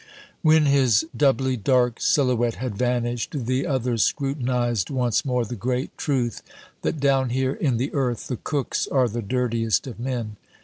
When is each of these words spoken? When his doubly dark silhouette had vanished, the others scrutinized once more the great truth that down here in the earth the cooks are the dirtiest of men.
When 0.41 0.65
his 0.65 1.05
doubly 1.15 1.57
dark 1.57 2.01
silhouette 2.01 2.55
had 2.55 2.75
vanished, 2.75 3.45
the 3.45 3.67
others 3.67 4.03
scrutinized 4.03 4.89
once 4.89 5.23
more 5.23 5.45
the 5.45 5.55
great 5.55 5.95
truth 5.95 6.41
that 6.81 6.99
down 6.99 7.29
here 7.29 7.53
in 7.53 7.77
the 7.77 7.93
earth 7.93 8.25
the 8.27 8.37
cooks 8.37 8.87
are 8.87 9.07
the 9.07 9.21
dirtiest 9.21 9.85
of 9.85 9.99
men. 9.99 10.37